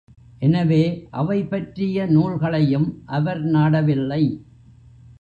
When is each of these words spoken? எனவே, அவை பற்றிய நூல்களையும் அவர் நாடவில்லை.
எனவே, 0.39 0.79
அவை 1.11 1.43
பற்றிய 1.43 2.05
நூல்களையும் 2.05 3.01
அவர் 3.05 3.41
நாடவில்லை. 3.45 4.23